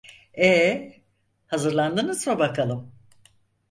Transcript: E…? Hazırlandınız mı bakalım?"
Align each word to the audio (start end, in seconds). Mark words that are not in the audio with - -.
E…? 0.37 0.91
Hazırlandınız 1.47 2.27
mı 2.27 2.39
bakalım?" 2.39 2.93